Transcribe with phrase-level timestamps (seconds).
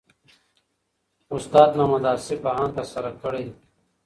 [1.35, 3.45] استاد محمد اصف بهاند ترسره کړی.